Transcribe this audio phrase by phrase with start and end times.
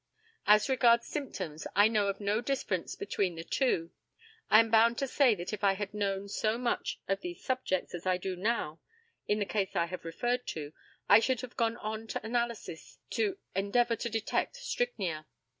[0.47, 3.91] As regards symptoms, I know of no difference between the two.
[4.49, 7.93] I am bound to say that if I had known so much of these subjects
[7.93, 8.79] as I do now
[9.27, 10.73] in the case I have referred to
[11.07, 15.27] I should have gone on to analysis to endeavour to detect strychnia.